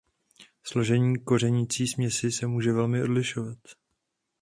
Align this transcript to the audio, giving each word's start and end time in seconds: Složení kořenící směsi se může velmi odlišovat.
Složení 0.63 1.19
kořenící 1.23 1.87
směsi 1.87 2.31
se 2.31 2.47
může 2.47 2.71
velmi 2.73 3.03
odlišovat. 3.03 3.57